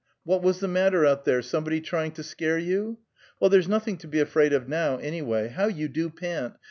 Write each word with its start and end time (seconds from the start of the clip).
What 0.23 0.41
was 0.41 0.59
the 0.61 0.67
matter 0.67 1.05
out 1.05 1.25
there? 1.25 1.43
Somebody 1.43 1.79
trying 1.79 2.13
to 2.13 2.23
scare 2.23 2.57
you? 2.57 2.97
Well, 3.39 3.51
there's 3.51 3.67
nothing 3.67 3.97
to 3.97 4.07
be 4.07 4.19
afraid 4.19 4.51
of 4.51 4.67
now, 4.67 4.97
anyway. 4.97 5.49
How 5.49 5.67
you 5.67 5.87
do 5.89 6.09
pant! 6.09 6.55